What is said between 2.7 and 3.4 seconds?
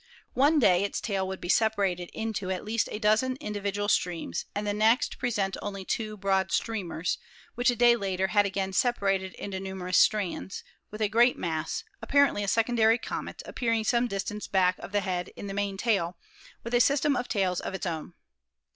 a dozen